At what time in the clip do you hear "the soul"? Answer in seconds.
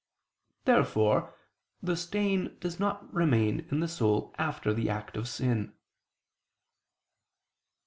3.81-4.33